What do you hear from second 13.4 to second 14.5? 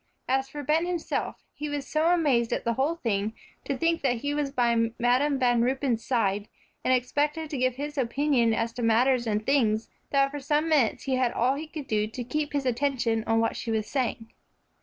what she was saying.